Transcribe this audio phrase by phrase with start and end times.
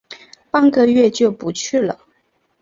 [0.49, 1.99] 半个月就不去了